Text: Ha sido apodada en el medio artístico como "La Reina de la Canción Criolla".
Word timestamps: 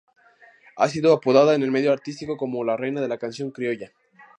Ha 0.77 0.87
sido 0.87 1.13
apodada 1.13 1.53
en 1.53 1.61
el 1.61 1.69
medio 1.69 1.93
artístico 1.93 2.35
como 2.35 2.63
"La 2.63 2.75
Reina 2.75 3.01
de 3.01 3.07
la 3.07 3.19
Canción 3.19 3.51
Criolla". 3.51 3.91